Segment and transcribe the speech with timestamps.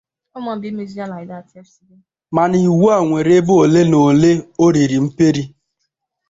[2.35, 4.31] mana iwu a nwere ebe ole n’ole
[4.65, 5.43] o riri mperi